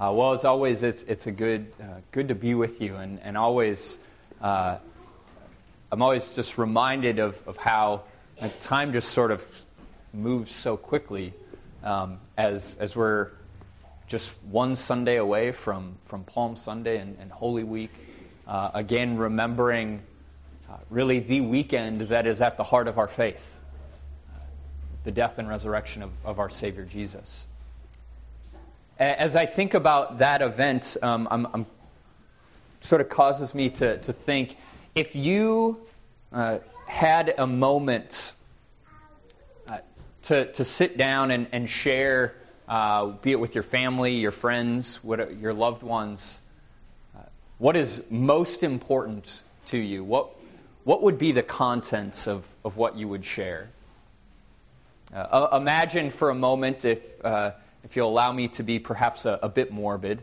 Uh, 0.00 0.12
well, 0.12 0.32
as 0.32 0.44
always, 0.44 0.84
it's 0.84 1.02
it's 1.02 1.26
a 1.26 1.32
good 1.32 1.72
uh, 1.80 1.86
good 2.12 2.28
to 2.28 2.36
be 2.36 2.54
with 2.54 2.80
you, 2.80 2.94
and 2.94 3.18
and 3.24 3.36
always, 3.36 3.98
uh, 4.40 4.78
I'm 5.90 6.02
always 6.02 6.30
just 6.34 6.56
reminded 6.56 7.18
of 7.18 7.48
of 7.48 7.56
how 7.56 8.02
time 8.60 8.92
just 8.92 9.10
sort 9.10 9.32
of 9.32 9.44
moves 10.12 10.54
so 10.54 10.76
quickly 10.76 11.34
um, 11.82 12.20
as 12.36 12.76
as 12.76 12.94
we're 12.94 13.30
just 14.06 14.30
one 14.48 14.76
Sunday 14.76 15.16
away 15.16 15.50
from 15.50 15.96
from 16.04 16.22
Palm 16.22 16.54
Sunday 16.54 16.98
and, 16.98 17.16
and 17.18 17.32
Holy 17.32 17.64
Week. 17.64 17.90
Uh, 18.46 18.70
again, 18.74 19.16
remembering 19.16 20.00
uh, 20.70 20.76
really 20.90 21.18
the 21.18 21.40
weekend 21.40 22.02
that 22.02 22.28
is 22.28 22.40
at 22.40 22.56
the 22.56 22.62
heart 22.62 22.86
of 22.86 22.98
our 22.98 23.08
faith, 23.08 23.44
the 25.02 25.10
death 25.10 25.38
and 25.38 25.48
resurrection 25.48 26.04
of, 26.04 26.12
of 26.24 26.38
our 26.38 26.50
Savior 26.50 26.84
Jesus 26.84 27.48
as 28.98 29.36
I 29.36 29.46
think 29.46 29.74
about 29.74 30.18
that 30.18 30.42
event, 30.42 30.96
um, 31.02 31.28
I'm, 31.30 31.46
I'm, 31.52 31.66
sort 32.80 33.00
of 33.00 33.08
causes 33.08 33.54
me 33.54 33.70
to, 33.70 33.98
to 33.98 34.12
think 34.12 34.56
if 34.94 35.16
you 35.16 35.78
uh, 36.32 36.58
had 36.86 37.34
a 37.36 37.46
moment 37.46 38.32
uh, 39.68 39.78
to, 40.22 40.52
to 40.52 40.64
sit 40.64 40.96
down 40.96 41.30
and, 41.30 41.48
and 41.52 41.68
share, 41.68 42.34
uh, 42.68 43.06
be 43.06 43.32
it 43.32 43.40
with 43.40 43.54
your 43.54 43.64
family, 43.64 44.16
your 44.16 44.30
friends, 44.30 44.96
what, 45.02 45.38
your 45.38 45.52
loved 45.52 45.82
ones, 45.82 46.38
uh, 47.16 47.22
what 47.58 47.76
is 47.76 48.02
most 48.10 48.62
important 48.62 49.40
to 49.66 49.78
you? 49.78 50.04
What, 50.04 50.30
what 50.84 51.02
would 51.02 51.18
be 51.18 51.32
the 51.32 51.42
contents 51.42 52.26
of, 52.26 52.44
of 52.64 52.76
what 52.76 52.96
you 52.96 53.08
would 53.08 53.24
share? 53.24 53.68
Uh, 55.12 55.48
imagine 55.52 56.10
for 56.10 56.30
a 56.30 56.34
moment 56.34 56.84
if 56.84 57.00
uh, 57.24 57.52
if 57.84 57.96
you'll 57.96 58.10
allow 58.10 58.32
me 58.32 58.48
to 58.48 58.62
be 58.62 58.78
perhaps 58.78 59.24
a, 59.24 59.38
a 59.42 59.48
bit 59.48 59.72
morbid, 59.72 60.22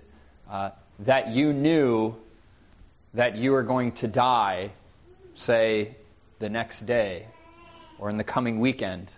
uh, 0.49 0.71
that 0.99 1.29
you 1.29 1.53
knew 1.53 2.15
that 3.13 3.37
you 3.37 3.55
are 3.55 3.63
going 3.63 3.93
to 3.93 4.07
die, 4.07 4.71
say, 5.35 5.95
the 6.39 6.49
next 6.49 6.85
day 6.85 7.27
or 7.97 8.09
in 8.09 8.17
the 8.17 8.23
coming 8.23 8.59
weekend? 8.59 9.11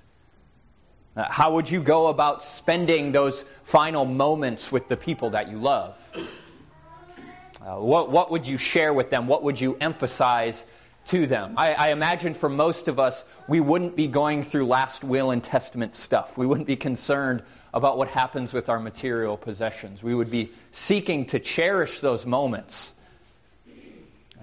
Uh, 1.16 1.24
how 1.24 1.56
would 1.56 1.70
you 1.70 1.82
go 1.82 2.08
about 2.08 2.44
spending 2.44 3.12
those 3.12 3.44
final 3.64 4.06
moments 4.06 4.72
with 4.72 4.88
the 4.88 4.96
people 4.96 5.32
that 5.32 5.50
you 5.50 5.58
love? 5.58 5.96
Uh, 7.60 7.78
what, 7.78 8.12
what 8.12 8.30
would 8.32 8.46
you 8.46 8.58
share 8.58 8.94
with 8.94 9.10
them? 9.10 9.28
What 9.28 9.42
would 9.44 9.60
you 9.60 9.76
emphasize 9.82 10.64
to 11.08 11.26
them? 11.26 11.56
I, 11.58 11.74
I 11.74 11.88
imagine 11.90 12.36
for 12.36 12.50
most 12.50 12.88
of 12.88 13.00
us, 13.00 13.24
we 13.48 13.60
wouldn't 13.60 13.96
be 13.96 14.08
going 14.08 14.44
through 14.44 14.68
last 14.68 15.04
will 15.04 15.32
and 15.32 15.44
testament 15.44 15.96
stuff. 15.96 16.38
We 16.38 16.46
wouldn't 16.46 16.68
be 16.68 16.76
concerned 16.76 17.42
about 17.78 17.96
what 17.96 18.08
happens 18.08 18.52
with 18.52 18.70
our 18.70 18.80
material 18.80 19.38
possessions. 19.38 20.02
We 20.02 20.16
would 20.16 20.32
be 20.32 20.52
seeking 20.72 21.28
to 21.28 21.40
cherish 21.40 22.00
those 22.00 22.26
moments. 22.26 22.92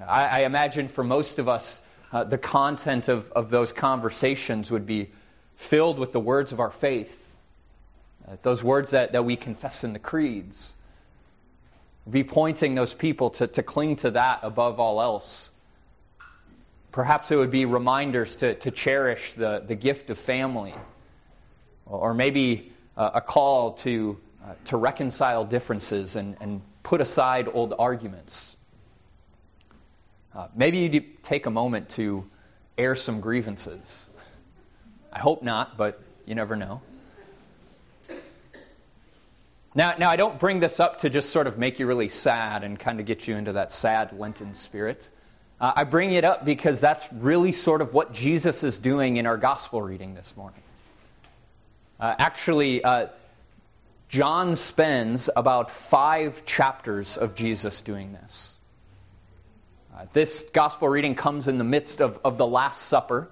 I, 0.07 0.27
I 0.27 0.41
imagine 0.43 0.87
for 0.87 1.03
most 1.03 1.41
of 1.41 1.49
us, 1.49 1.81
uh, 2.13 2.23
the 2.23 2.39
content 2.39 3.09
of, 3.09 3.33
of 3.33 3.51
those 3.51 3.73
conversations 3.73 4.71
would 4.71 4.87
be 4.87 5.11
filled 5.57 5.99
with 5.99 6.13
the 6.13 6.21
words 6.21 6.53
of 6.53 6.61
our 6.61 6.71
faith, 6.71 7.13
uh, 8.29 8.37
those 8.43 8.63
words 8.63 8.93
that, 8.93 9.13
that 9.13 9.25
we 9.25 9.35
confess 9.35 9.83
in 9.83 9.93
the 9.93 9.99
creeds. 9.99 10.73
Be 12.09 12.23
pointing 12.23 12.77
those 12.77 12.95
people 12.95 13.31
to, 13.31 13.49
to 13.49 13.65
cling 13.65 13.97
to 13.97 14.13
that 14.13 14.41
above 14.45 14.79
all 14.79 15.03
else. 15.03 15.51
Perhaps 16.93 17.33
it 17.33 17.37
would 17.37 17.51
be 17.51 17.65
reminders 17.65 18.37
to, 18.37 18.55
to 18.55 18.71
cherish 18.71 19.35
the, 19.35 19.65
the 19.67 19.75
gift 19.75 20.09
of 20.11 20.19
family. 20.19 20.75
Or 21.85 22.15
maybe 22.15 22.71
uh, 22.97 23.11
a 23.15 23.21
call 23.21 23.73
to, 23.73 24.19
uh, 24.45 24.55
to 24.67 24.77
reconcile 24.77 25.45
differences 25.45 26.17
and, 26.17 26.37
and 26.41 26.63
put 26.83 27.01
aside 27.01 27.49
old 27.53 27.75
arguments. 27.79 28.55
Uh, 30.35 30.49
maybe 30.55 30.79
you 30.79 31.01
take 31.23 31.47
a 31.47 31.51
moment 31.51 31.91
to 31.91 32.25
air 32.77 32.97
some 32.97 33.21
grievances. 33.21 34.11
I 35.13 35.21
hope 35.21 35.43
not, 35.43 35.77
but 35.77 36.01
you 36.27 36.35
never 36.35 36.57
know. 36.57 36.81
Now, 39.77 39.97
now, 39.99 40.09
I 40.09 40.15
don't 40.15 40.39
bring 40.39 40.61
this 40.61 40.79
up 40.79 41.01
to 41.01 41.11
just 41.11 41.31
sort 41.31 41.49
of 41.49 41.59
make 41.59 41.81
you 41.81 41.87
really 41.87 42.09
sad 42.09 42.63
and 42.63 42.79
kind 42.79 43.01
of 43.01 43.07
get 43.07 43.27
you 43.27 43.37
into 43.37 43.55
that 43.55 43.73
sad 43.73 44.17
Lenten 44.17 44.55
spirit. 44.55 45.09
Uh, 45.61 45.73
I 45.75 45.83
bring 45.83 46.13
it 46.13 46.25
up 46.25 46.45
because 46.45 46.81
that's 46.81 47.09
really 47.13 47.51
sort 47.51 47.81
of 47.81 47.93
what 47.93 48.13
Jesus 48.13 48.63
is 48.63 48.79
doing 48.79 49.17
in 49.17 49.27
our 49.27 49.37
gospel 49.37 49.83
reading 49.83 50.15
this 50.15 50.33
morning. 50.37 50.63
Uh, 51.99 52.15
actually, 52.19 52.83
uh, 52.83 53.07
John 54.09 54.57
spends 54.57 55.31
about 55.35 55.71
five 55.71 56.45
chapters 56.45 57.17
of 57.17 57.35
Jesus 57.35 57.83
doing 57.83 58.13
this. 58.13 58.59
Uh, 59.95 60.07
this 60.13 60.49
gospel 60.53 60.89
reading 60.89 61.15
comes 61.15 61.47
in 61.47 61.57
the 61.57 61.65
midst 61.65 62.01
of, 62.01 62.19
of 62.25 62.37
the 62.37 62.47
Last 62.47 62.83
Supper, 62.83 63.29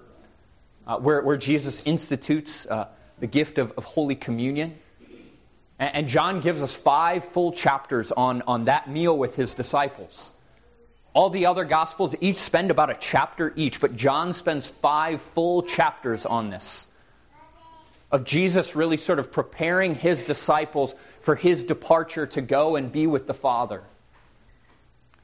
uh, 0.87 0.97
where, 0.97 1.21
where 1.21 1.35
Jesus 1.35 1.83
institutes 1.85 2.65
uh, 2.65 2.87
the 3.19 3.27
gift 3.27 3.57
of, 3.57 3.73
of 3.77 3.83
Holy 3.83 4.15
Communion. 4.15 4.77
And, 5.77 5.95
and 5.95 6.07
John 6.07 6.39
gives 6.39 6.61
us 6.61 6.73
five 6.73 7.25
full 7.25 7.51
chapters 7.51 8.13
on, 8.13 8.43
on 8.43 8.65
that 8.65 8.89
meal 8.89 9.17
with 9.17 9.35
his 9.35 9.53
disciples. 9.55 10.31
All 11.13 11.29
the 11.29 11.47
other 11.47 11.65
Gospels 11.65 12.15
each 12.21 12.37
spend 12.37 12.71
about 12.71 12.89
a 12.89 12.97
chapter 12.97 13.51
each, 13.57 13.81
but 13.81 13.97
John 13.97 14.31
spends 14.31 14.65
five 14.65 15.21
full 15.21 15.63
chapters 15.63 16.25
on 16.25 16.49
this 16.49 16.87
of 18.13 18.25
Jesus 18.25 18.75
really 18.75 18.97
sort 18.97 19.17
of 19.17 19.31
preparing 19.31 19.95
his 19.95 20.21
disciples 20.21 20.93
for 21.21 21.35
his 21.35 21.63
departure 21.63 22.27
to 22.27 22.41
go 22.41 22.75
and 22.75 22.91
be 22.91 23.07
with 23.07 23.25
the 23.25 23.33
Father. 23.33 23.81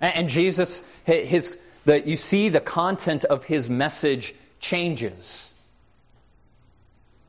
And 0.01 0.27
Jesus, 0.27 0.81
his, 1.05 1.59
the, 1.85 2.01
you 2.01 2.15
see 2.15 2.49
the 2.49 2.59
content 2.59 3.25
of 3.25 3.43
his 3.43 3.69
message 3.69 4.33
changes. 4.59 5.53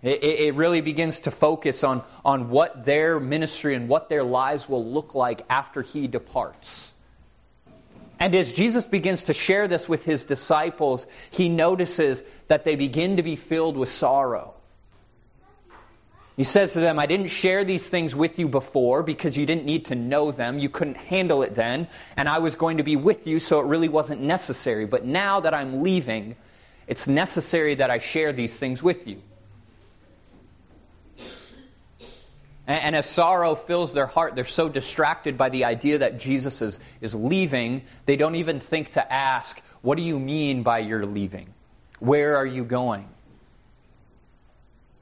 It, 0.02 0.24
it 0.24 0.54
really 0.54 0.80
begins 0.80 1.20
to 1.20 1.30
focus 1.30 1.84
on, 1.84 2.04
on 2.24 2.48
what 2.48 2.86
their 2.86 3.20
ministry 3.20 3.74
and 3.74 3.86
what 3.86 4.08
their 4.08 4.24
lives 4.24 4.66
will 4.66 4.90
look 4.90 5.14
like 5.14 5.44
after 5.50 5.82
he 5.82 6.06
departs. 6.06 6.90
And 8.18 8.34
as 8.34 8.50
Jesus 8.52 8.84
begins 8.84 9.24
to 9.24 9.34
share 9.34 9.68
this 9.68 9.86
with 9.86 10.06
his 10.06 10.24
disciples, 10.24 11.06
he 11.30 11.50
notices 11.50 12.22
that 12.48 12.64
they 12.64 12.76
begin 12.76 13.18
to 13.18 13.22
be 13.22 13.36
filled 13.36 13.76
with 13.76 13.90
sorrow. 13.90 14.54
He 16.40 16.44
says 16.44 16.72
to 16.72 16.80
them, 16.80 16.98
I 16.98 17.04
didn't 17.04 17.28
share 17.28 17.64
these 17.64 17.86
things 17.86 18.14
with 18.14 18.38
you 18.38 18.48
before 18.48 19.02
because 19.02 19.36
you 19.36 19.44
didn't 19.44 19.66
need 19.66 19.84
to 19.84 19.94
know 19.94 20.30
them. 20.30 20.58
You 20.58 20.70
couldn't 20.70 20.96
handle 20.96 21.42
it 21.42 21.54
then. 21.54 21.86
And 22.16 22.30
I 22.30 22.38
was 22.38 22.56
going 22.56 22.78
to 22.78 22.82
be 22.82 22.96
with 22.96 23.26
you, 23.26 23.38
so 23.38 23.60
it 23.60 23.66
really 23.66 23.90
wasn't 23.90 24.22
necessary. 24.22 24.86
But 24.86 25.04
now 25.04 25.40
that 25.40 25.52
I'm 25.52 25.82
leaving, 25.82 26.36
it's 26.86 27.06
necessary 27.06 27.74
that 27.74 27.90
I 27.90 27.98
share 27.98 28.32
these 28.32 28.56
things 28.56 28.82
with 28.82 29.06
you. 29.06 29.20
And, 32.66 32.84
and 32.84 32.96
as 32.96 33.04
sorrow 33.04 33.54
fills 33.54 33.92
their 33.92 34.06
heart, 34.06 34.34
they're 34.34 34.46
so 34.46 34.70
distracted 34.70 35.36
by 35.36 35.50
the 35.50 35.66
idea 35.66 35.98
that 35.98 36.20
Jesus 36.20 36.62
is, 36.62 36.80
is 37.02 37.14
leaving, 37.14 37.82
they 38.06 38.16
don't 38.16 38.36
even 38.36 38.60
think 38.60 38.92
to 38.92 39.12
ask, 39.12 39.60
What 39.82 39.96
do 39.96 40.02
you 40.02 40.18
mean 40.18 40.62
by 40.62 40.78
your 40.78 41.04
leaving? 41.04 41.52
Where 41.98 42.38
are 42.38 42.46
you 42.46 42.64
going? 42.64 43.10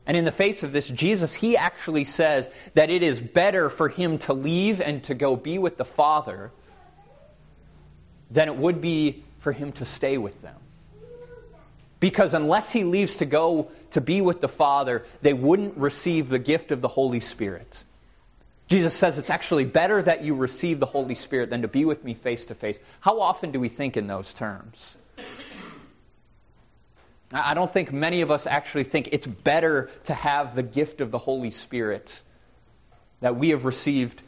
And 0.08 0.16
in 0.16 0.24
the 0.24 0.32
face 0.32 0.62
of 0.62 0.72
this, 0.72 0.88
Jesus, 0.88 1.34
he 1.34 1.58
actually 1.58 2.04
says 2.04 2.48
that 2.72 2.88
it 2.88 3.02
is 3.02 3.20
better 3.20 3.68
for 3.68 3.90
him 3.90 4.16
to 4.20 4.32
leave 4.32 4.80
and 4.80 5.04
to 5.04 5.14
go 5.14 5.36
be 5.36 5.58
with 5.58 5.76
the 5.76 5.84
Father 5.84 6.50
than 8.30 8.48
it 8.48 8.56
would 8.56 8.80
be 8.80 9.22
for 9.40 9.52
him 9.52 9.72
to 9.72 9.84
stay 9.84 10.16
with 10.16 10.40
them. 10.40 10.56
Because 12.00 12.32
unless 12.32 12.70
he 12.70 12.84
leaves 12.84 13.16
to 13.16 13.26
go 13.26 13.70
to 13.90 14.00
be 14.00 14.22
with 14.22 14.40
the 14.40 14.48
Father, 14.48 15.04
they 15.20 15.34
wouldn't 15.34 15.76
receive 15.76 16.30
the 16.30 16.38
gift 16.38 16.70
of 16.70 16.80
the 16.80 16.88
Holy 16.88 17.20
Spirit. 17.20 17.84
Jesus 18.68 18.94
says 18.94 19.18
it's 19.18 19.30
actually 19.30 19.66
better 19.66 20.00
that 20.00 20.22
you 20.22 20.34
receive 20.34 20.80
the 20.80 20.86
Holy 20.86 21.16
Spirit 21.16 21.50
than 21.50 21.62
to 21.62 21.68
be 21.68 21.84
with 21.84 22.02
me 22.02 22.14
face 22.14 22.46
to 22.46 22.54
face. 22.54 22.78
How 23.00 23.20
often 23.20 23.50
do 23.50 23.60
we 23.60 23.68
think 23.68 23.98
in 23.98 24.06
those 24.06 24.32
terms? 24.32 24.94
I 27.32 27.54
don't 27.54 27.72
think 27.72 27.92
many 27.92 28.22
of 28.22 28.30
us 28.30 28.46
actually 28.46 28.84
think 28.84 29.10
it's 29.12 29.26
better 29.26 29.90
to 30.04 30.14
have 30.14 30.54
the 30.54 30.62
gift 30.62 31.00
of 31.00 31.10
the 31.10 31.18
Holy 31.18 31.50
Spirit 31.50 32.22
that 33.20 33.36
we 33.36 33.50
have 33.50 33.64
received 33.64 34.22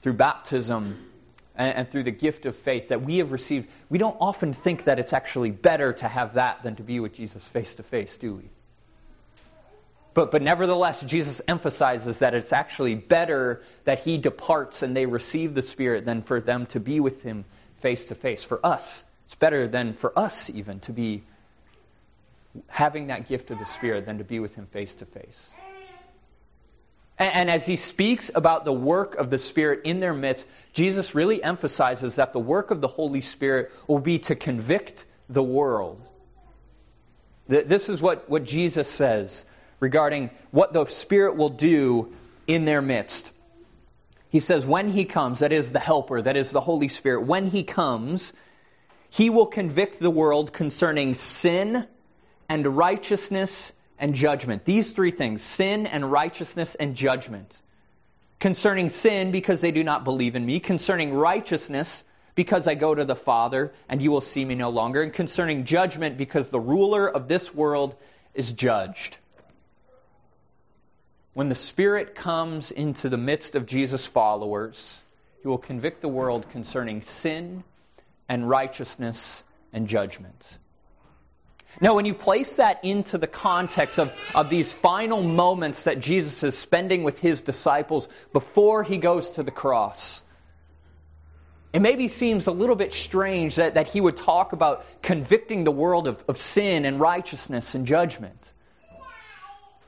through 0.00 0.14
baptism 0.14 0.96
and, 1.54 1.90
through 1.90 2.04
the 2.04 2.12
gift 2.12 2.46
of 2.46 2.56
faith 2.56 2.88
that 2.88 3.02
we 3.02 3.18
have 3.18 3.32
received. 3.32 3.68
We 3.90 3.98
don't 3.98 4.16
often 4.20 4.54
think 4.54 4.84
that 4.84 4.98
it's 4.98 5.12
actually 5.12 5.50
better 5.50 5.92
to 5.92 6.08
have 6.08 6.34
that 6.34 6.62
than 6.62 6.76
to 6.76 6.82
be 6.82 7.00
with 7.00 7.14
Jesus 7.14 7.44
face 7.48 7.74
to 7.74 7.82
face, 7.82 8.16
do 8.16 8.36
we? 8.36 8.44
But, 10.14 10.30
but 10.30 10.40
nevertheless, 10.40 11.00
Jesus 11.02 11.42
emphasizes 11.46 12.20
that 12.20 12.34
it's 12.34 12.52
actually 12.52 12.94
better 12.94 13.62
that 13.84 14.00
he 14.00 14.18
departs 14.18 14.82
and 14.82 14.96
they 14.96 15.06
receive 15.06 15.54
the 15.54 15.62
Spirit 15.62 16.06
than 16.06 16.22
for 16.22 16.40
them 16.40 16.66
to 16.66 16.80
be 16.80 16.98
with 16.98 17.22
him 17.22 17.44
face 17.80 18.06
to 18.06 18.14
face. 18.14 18.42
For 18.42 18.64
us, 18.64 19.04
it's 19.26 19.34
better 19.34 19.66
than 19.66 19.92
for 19.92 20.18
us 20.18 20.48
even 20.50 20.80
to 20.80 20.92
be 20.92 21.24
having 22.68 23.08
that 23.08 23.28
gift 23.28 23.50
of 23.50 23.58
the 23.58 23.66
Spirit 23.66 24.06
than 24.06 24.18
to 24.18 24.24
be 24.24 24.40
with 24.40 24.54
Him 24.54 24.66
face 24.66 24.94
to 24.96 25.06
face. 25.06 25.50
And, 27.18 27.50
as 27.50 27.66
he 27.66 27.74
speaks 27.74 28.30
about 28.32 28.64
the 28.64 28.72
work 28.72 29.16
of 29.16 29.28
the 29.28 29.40
Spirit 29.40 29.80
in 29.82 29.98
their 29.98 30.14
midst, 30.14 30.46
Jesus 30.72 31.16
really 31.16 31.42
emphasizes 31.42 32.14
that 32.14 32.32
the 32.32 32.38
work 32.38 32.70
of 32.70 32.80
the 32.80 32.86
Holy 32.86 33.22
Spirit 33.22 33.72
will 33.88 33.98
be 33.98 34.20
to 34.20 34.36
convict 34.36 35.04
the 35.28 35.42
world. 35.42 36.00
This 37.48 37.88
is 37.88 38.00
what, 38.00 38.30
what 38.30 38.44
Jesus 38.44 38.86
says 38.86 39.44
regarding 39.80 40.30
what 40.52 40.72
the 40.72 40.86
Spirit 40.86 41.36
will 41.36 41.48
do 41.48 42.14
in 42.46 42.64
their 42.64 42.80
midst. 42.80 43.28
He 44.30 44.38
says, 44.38 44.64
when 44.64 44.88
He 44.88 45.04
comes, 45.04 45.40
that 45.40 45.52
is 45.52 45.72
the 45.72 45.80
Helper, 45.80 46.22
that 46.22 46.36
is 46.36 46.52
the 46.52 46.60
Holy 46.60 46.88
Spirit, 46.88 47.22
when 47.22 47.48
He 47.48 47.64
comes, 47.64 48.32
He 49.10 49.28
will 49.28 49.46
convict 49.46 49.98
the 49.98 50.10
world 50.10 50.52
concerning 50.52 51.14
sin 51.14 51.84
and 52.48 52.66
righteousness 52.76 53.72
and 53.98 54.14
judgment. 54.14 54.64
These 54.64 54.92
three 54.92 55.10
things 55.10 55.42
sin 55.42 55.86
and 55.86 56.10
righteousness 56.10 56.74
and 56.74 56.94
judgment. 56.94 57.54
Concerning 58.38 58.88
sin, 58.88 59.32
because 59.32 59.60
they 59.60 59.72
do 59.72 59.82
not 59.82 60.04
believe 60.04 60.36
in 60.36 60.46
me. 60.46 60.60
Concerning 60.60 61.12
righteousness, 61.12 62.04
because 62.34 62.68
I 62.68 62.74
go 62.74 62.94
to 62.94 63.04
the 63.04 63.16
Father 63.16 63.72
and 63.88 64.00
you 64.00 64.12
will 64.12 64.20
see 64.20 64.44
me 64.44 64.54
no 64.54 64.70
longer. 64.70 65.02
And 65.02 65.12
concerning 65.12 65.64
judgment, 65.64 66.16
because 66.16 66.48
the 66.48 66.60
ruler 66.60 67.08
of 67.08 67.26
this 67.26 67.52
world 67.52 67.96
is 68.34 68.52
judged. 68.52 69.16
When 71.34 71.48
the 71.48 71.56
Spirit 71.56 72.14
comes 72.14 72.70
into 72.70 73.08
the 73.08 73.18
midst 73.18 73.56
of 73.56 73.66
Jesus' 73.66 74.06
followers, 74.06 75.02
he 75.42 75.48
will 75.48 75.58
convict 75.58 76.00
the 76.00 76.08
world 76.08 76.48
concerning 76.50 77.02
sin 77.02 77.64
and 78.28 78.48
righteousness 78.48 79.42
and 79.72 79.88
judgment. 79.88 80.58
Now, 81.80 81.94
when 81.94 82.06
you 82.06 82.14
place 82.14 82.56
that 82.56 82.84
into 82.84 83.18
the 83.18 83.26
context 83.26 83.98
of, 83.98 84.12
of 84.34 84.50
these 84.50 84.72
final 84.72 85.22
moments 85.22 85.84
that 85.84 86.00
Jesus 86.00 86.42
is 86.42 86.58
spending 86.58 87.04
with 87.04 87.18
his 87.20 87.42
disciples 87.42 88.08
before 88.32 88.82
he 88.82 88.96
goes 88.98 89.30
to 89.32 89.42
the 89.42 89.50
cross, 89.50 90.22
it 91.72 91.80
maybe 91.80 92.08
seems 92.08 92.46
a 92.46 92.52
little 92.52 92.74
bit 92.74 92.94
strange 92.94 93.56
that, 93.56 93.74
that 93.74 93.88
he 93.88 94.00
would 94.00 94.16
talk 94.16 94.52
about 94.52 94.84
convicting 95.02 95.64
the 95.64 95.70
world 95.70 96.08
of, 96.08 96.24
of 96.26 96.38
sin 96.38 96.84
and 96.84 96.98
righteousness 96.98 97.74
and 97.74 97.86
judgment. 97.86 98.52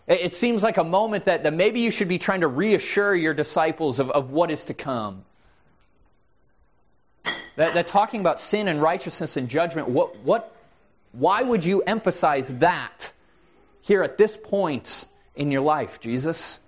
It, 0.07 0.21
it 0.21 0.35
seems 0.35 0.63
like 0.63 0.77
a 0.77 0.85
moment 0.85 1.25
that, 1.25 1.45
that 1.45 1.55
maybe 1.55 1.81
you 1.81 1.91
should 1.91 2.09
be 2.09 2.19
trying 2.19 2.43
to 2.43 2.49
reassure 2.49 3.15
your 3.15 3.35
disciples 3.35 3.99
of, 3.99 4.11
of 4.11 4.31
what 4.31 4.51
is 4.51 4.65
to 4.67 4.75
come. 4.75 5.25
That, 7.57 7.75
that 7.75 7.89
talking 7.89 8.21
about 8.21 8.41
sin 8.41 8.69
and 8.69 8.81
righteousness 8.81 9.37
and 9.37 9.49
judgment, 9.49 9.89
what, 9.89 10.19
what 10.21 10.55
why 11.13 11.43
would 11.43 11.65
you 11.65 11.83
emphasize 11.83 12.49
that 12.59 13.13
here 13.83 14.03
at 14.03 14.17
this 14.17 14.37
point 14.37 15.07
in 15.35 15.51
your 15.51 15.63
life, 15.63 16.01
Jesus? 16.01 16.59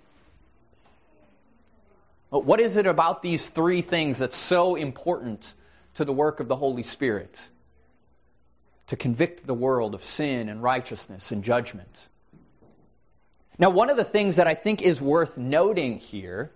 What 2.29 2.59
is 2.59 2.75
it 2.75 2.87
about 2.87 3.21
these 3.21 3.47
three 3.47 3.81
things 3.81 4.17
that's 4.17 4.37
so 4.37 4.75
important 4.75 5.53
to 5.95 6.05
the 6.05 6.13
work 6.13 6.39
of 6.39 6.47
the 6.47 6.55
Holy 6.55 6.83
Spirit? 6.83 7.41
To 8.87 8.97
convict 8.97 9.45
the 9.45 9.53
world 9.53 9.95
of 9.95 10.03
sin 10.03 10.49
and 10.49 10.61
righteousness 10.61 11.31
and 11.31 11.43
judgment. 11.43 12.09
Now, 13.59 13.69
one 13.69 13.89
of 13.89 13.97
the 13.97 14.03
things 14.03 14.37
that 14.37 14.47
I 14.47 14.55
think 14.55 14.81
is 14.81 14.99
worth 14.99 15.37
noting 15.37 15.99
here 15.99 16.51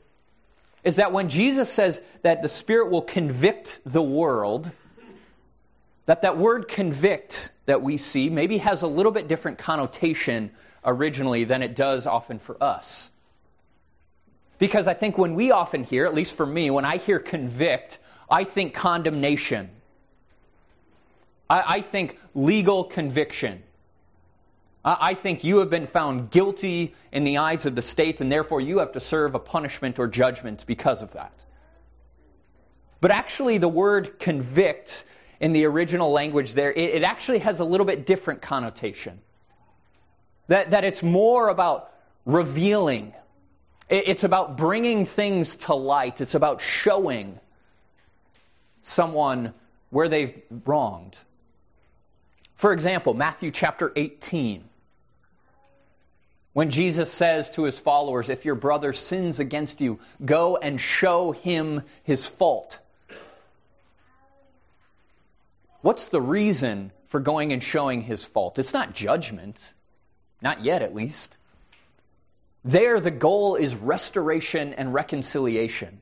is 0.83 0.95
that 0.95 1.11
when 1.11 1.29
Jesus 1.29 1.71
says 1.71 2.01
that 2.23 2.41
the 2.41 2.49
Spirit 2.49 2.89
will 2.89 3.03
convict 3.03 3.79
the 3.85 4.01
world, 4.01 4.69
that 6.07 6.23
that 6.23 6.37
word 6.37 6.67
convict 6.67 7.51
that 7.65 7.81
we 7.81 7.97
see 7.97 8.29
maybe 8.29 8.57
has 8.57 8.81
a 8.81 8.87
little 8.87 9.11
bit 9.11 9.27
different 9.27 9.59
connotation 9.59 10.51
originally 10.83 11.43
than 11.43 11.61
it 11.61 11.75
does 11.75 12.07
often 12.07 12.39
for 12.39 12.61
us. 12.63 13.09
Because 14.57 14.87
I 14.87 14.93
think 14.95 15.17
when 15.17 15.35
we 15.35 15.51
often 15.51 15.83
hear, 15.83 16.05
at 16.05 16.15
least 16.15 16.33
for 16.33 16.45
me, 16.45 16.71
when 16.71 16.85
I 16.85 16.97
hear 16.97 17.19
convict, 17.19 17.99
I 18.29 18.45
think 18.45 18.73
condemnation. 18.73 19.69
I, 21.49 21.63
I 21.75 21.81
think 21.81 22.17
legal 22.33 22.85
conviction. 22.85 23.61
I, 24.83 24.97
I 25.09 25.13
think 25.13 25.43
you 25.43 25.59
have 25.59 25.69
been 25.69 25.87
found 25.87 26.31
guilty 26.31 26.95
in 27.11 27.25
the 27.25 27.39
eyes 27.39 27.65
of 27.65 27.75
the 27.75 27.81
state, 27.81 28.21
and 28.21 28.31
therefore 28.31 28.61
you 28.61 28.79
have 28.79 28.93
to 28.93 29.01
serve 29.01 29.35
a 29.35 29.39
punishment 29.39 29.99
or 29.99 30.07
judgment 30.07 30.63
because 30.65 31.01
of 31.01 31.13
that. 31.13 31.33
But 33.01 33.11
actually, 33.11 33.57
the 33.59 33.67
word 33.67 34.19
convict 34.19 35.03
in 35.39 35.53
the 35.53 35.65
original 35.65 36.11
language 36.11 36.53
there, 36.53 36.71
it, 36.71 36.95
it 36.95 37.03
actually 37.03 37.39
has 37.39 37.59
a 37.59 37.63
little 37.63 37.85
bit 37.85 38.05
different 38.05 38.41
connotation. 38.41 39.19
That, 40.47 40.71
that 40.71 40.85
it's 40.85 41.03
more 41.03 41.49
about 41.49 41.91
revealing, 42.25 43.13
it, 43.89 44.07
it's 44.07 44.23
about 44.23 44.57
bringing 44.57 45.05
things 45.05 45.55
to 45.57 45.73
light, 45.73 46.21
it's 46.21 46.35
about 46.35 46.61
showing 46.61 47.39
someone 48.81 49.53
where 49.89 50.09
they've 50.09 50.41
wronged. 50.65 51.17
For 52.55 52.73
example, 52.73 53.13
Matthew 53.13 53.51
chapter 53.51 53.91
18. 53.95 54.63
When 56.53 56.71
Jesus 56.71 57.13
says 57.13 57.51
to 57.51 57.65
his 57.65 57.77
followers, 57.77 58.29
If 58.29 58.43
your 58.43 58.55
brother 58.55 58.91
sins 58.91 59.39
against 59.39 59.79
you, 59.79 59.99
go 60.23 60.57
and 60.57 60.81
show 60.81 61.31
him 61.31 61.83
his 62.01 62.25
fault. 62.25 62.79
What's 65.81 66.07
the 66.07 66.21
reason 66.21 66.91
for 67.07 67.19
going 67.19 67.53
and 67.53 67.63
showing 67.63 68.01
his 68.01 68.23
fault? 68.23 68.59
It's 68.59 68.73
not 68.73 68.95
judgment. 68.95 69.57
Not 70.41 70.63
yet, 70.63 70.81
at 70.81 70.95
least. 70.95 71.37
There, 72.63 72.99
the 72.99 73.11
goal 73.11 73.55
is 73.55 73.75
restoration 73.75 74.73
and 74.73 74.93
reconciliation. 74.93 76.01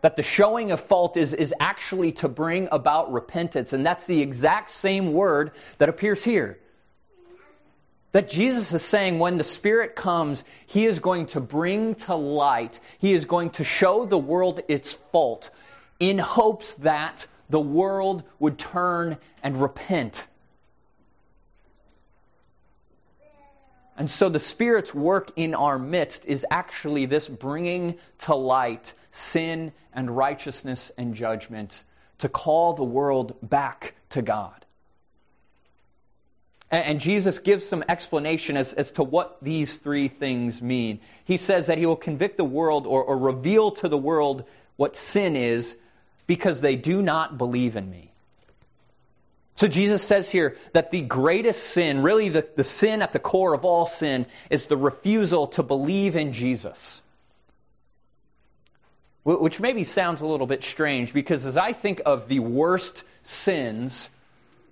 That 0.00 0.16
the 0.16 0.22
showing 0.22 0.70
of 0.70 0.80
fault 0.80 1.16
is, 1.16 1.32
is 1.32 1.54
actually 1.58 2.12
to 2.12 2.28
bring 2.28 2.68
about 2.70 3.12
repentance. 3.12 3.72
And 3.72 3.84
that's 3.84 4.06
the 4.06 4.20
exact 4.20 4.70
same 4.70 5.12
word 5.12 5.52
that 5.78 5.88
appears 5.88 6.22
here. 6.22 6.58
That 8.12 8.28
Jesus 8.28 8.72
is 8.72 8.82
saying 8.82 9.18
when 9.18 9.38
the 9.38 9.44
Spirit 9.44 9.96
comes, 9.96 10.44
He 10.66 10.86
is 10.86 11.00
going 11.00 11.26
to 11.28 11.40
bring 11.40 11.96
to 12.06 12.14
light, 12.14 12.78
He 12.98 13.12
is 13.12 13.24
going 13.24 13.50
to 13.50 13.64
show 13.64 14.06
the 14.06 14.18
world 14.18 14.60
its 14.68 14.92
fault 15.10 15.50
in 15.98 16.18
hopes 16.18 16.72
that 16.74 17.26
the 17.50 17.60
world 17.60 18.22
would 18.38 18.58
turn 18.58 19.18
and 19.42 19.60
repent. 19.60 20.26
And 23.96 24.10
so 24.10 24.28
the 24.28 24.40
Spirit's 24.40 24.92
work 24.92 25.30
in 25.36 25.54
our 25.54 25.78
midst 25.78 26.26
is 26.26 26.44
actually 26.50 27.06
this 27.06 27.28
bringing 27.28 27.96
to 28.20 28.34
light 28.34 28.92
sin 29.12 29.72
and 29.92 30.16
righteousness 30.16 30.90
and 30.98 31.14
judgment 31.14 31.82
to 32.18 32.28
call 32.28 32.74
the 32.74 32.84
world 32.84 33.36
back 33.42 33.94
to 34.10 34.22
God. 34.22 34.64
And, 36.70 36.98
Jesus 36.98 37.38
gives 37.38 37.64
some 37.64 37.84
explanation 37.88 38.56
as, 38.56 38.72
as 38.72 38.90
to 38.92 39.04
what 39.04 39.36
these 39.40 39.76
three 39.78 40.08
things 40.08 40.60
mean. 40.60 40.98
He 41.24 41.36
says 41.36 41.66
that 41.66 41.78
he 41.78 41.86
will 41.86 41.94
convict 41.94 42.36
the 42.36 42.44
world 42.44 42.88
or, 42.88 43.04
or 43.04 43.16
reveal 43.16 43.72
to 43.72 43.88
the 43.88 43.98
world 43.98 44.44
what 44.74 44.96
sin 44.96 45.36
is 45.36 45.76
because 46.26 46.60
they 46.60 46.76
do 46.76 47.02
not 47.02 47.38
believe 47.38 47.76
in 47.76 47.90
me. 47.90 48.10
So 49.56 49.68
Jesus 49.68 50.02
says 50.02 50.30
here 50.30 50.56
that 50.72 50.90
the 50.90 51.02
greatest 51.02 51.62
sin, 51.62 52.02
really 52.02 52.28
the, 52.28 52.48
the 52.56 52.64
sin 52.64 53.02
at 53.02 53.12
the 53.12 53.20
core 53.20 53.54
of 53.54 53.64
all 53.64 53.86
sin, 53.86 54.26
is 54.50 54.66
the 54.66 54.76
refusal 54.76 55.48
to 55.48 55.62
believe 55.62 56.16
in 56.16 56.32
Jesus. 56.32 57.00
Which 59.22 59.60
maybe 59.60 59.84
sounds 59.84 60.20
a 60.20 60.26
little 60.26 60.46
bit 60.46 60.64
strange 60.64 61.14
because 61.14 61.46
as 61.46 61.56
I 61.56 61.72
think 61.72 62.02
of 62.04 62.28
the 62.28 62.40
worst 62.40 63.04
sins, 63.22 64.08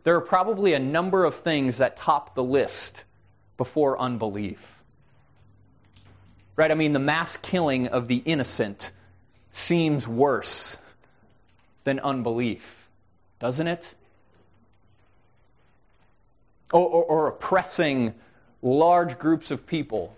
there 0.02 0.16
are 0.16 0.20
probably 0.20 0.74
a 0.74 0.78
number 0.78 1.24
of 1.24 1.36
things 1.36 1.78
that 1.78 1.96
top 1.96 2.34
the 2.34 2.42
list 2.42 3.04
before 3.56 3.98
unbelief. 3.98 4.82
Right? 6.56 6.70
I 6.70 6.74
mean, 6.74 6.92
the 6.92 6.98
mass 6.98 7.36
killing 7.36 7.88
of 7.88 8.08
the 8.08 8.16
innocent 8.16 8.90
seems 9.52 10.06
worse 10.06 10.76
than 11.84 12.00
unbelief, 12.00 12.88
doesn't 13.38 13.66
it? 13.66 13.94
Or, 16.72 16.86
or, 16.86 17.04
or 17.04 17.26
oppressing 17.28 18.14
large 18.62 19.18
groups 19.18 19.50
of 19.50 19.66
people. 19.66 20.16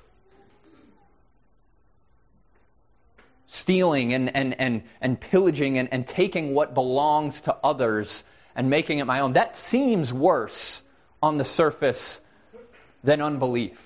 Stealing 3.46 4.12
and, 4.12 4.34
and, 4.36 4.60
and, 4.60 4.82
and 5.00 5.20
pillaging 5.20 5.78
and, 5.78 5.88
and 5.92 6.06
taking 6.06 6.54
what 6.54 6.74
belongs 6.74 7.40
to 7.42 7.54
others 7.64 8.22
and 8.54 8.70
making 8.70 8.98
it 8.98 9.04
my 9.04 9.20
own. 9.20 9.34
That 9.34 9.56
seems 9.56 10.12
worse 10.12 10.82
on 11.22 11.38
the 11.38 11.44
surface 11.44 12.20
than 13.02 13.20
unbelief. 13.20 13.78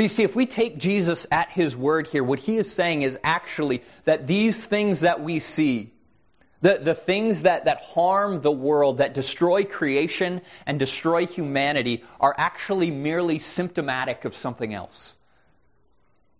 But 0.00 0.04
you 0.04 0.08
see, 0.08 0.22
if 0.22 0.34
we 0.34 0.46
take 0.46 0.78
Jesus 0.78 1.26
at 1.30 1.50
his 1.50 1.76
word 1.76 2.06
here, 2.06 2.24
what 2.24 2.38
he 2.38 2.56
is 2.56 2.72
saying 2.72 3.02
is 3.02 3.18
actually 3.22 3.82
that 4.04 4.26
these 4.26 4.64
things 4.64 5.00
that 5.00 5.22
we 5.22 5.40
see, 5.40 5.92
the, 6.62 6.78
the 6.78 6.94
things 6.94 7.42
that, 7.42 7.66
that 7.66 7.82
harm 7.82 8.40
the 8.40 8.50
world, 8.50 8.96
that 8.96 9.12
destroy 9.12 9.64
creation 9.64 10.40
and 10.64 10.78
destroy 10.78 11.26
humanity, 11.26 12.02
are 12.18 12.34
actually 12.34 12.90
merely 12.90 13.38
symptomatic 13.38 14.24
of 14.24 14.34
something 14.34 14.72
else. 14.72 15.18